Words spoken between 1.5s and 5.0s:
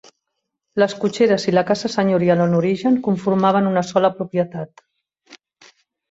la casa senyorial en origen conformaven una sola propietat.